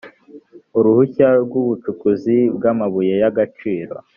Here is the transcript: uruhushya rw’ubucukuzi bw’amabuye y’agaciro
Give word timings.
uruhushya 0.77 1.27
rw’ubucukuzi 1.43 2.37
bw’amabuye 2.55 3.13
y’agaciro 3.21 3.95